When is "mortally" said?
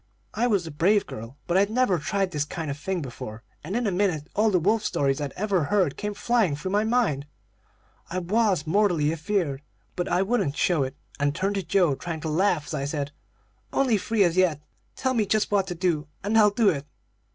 8.65-9.11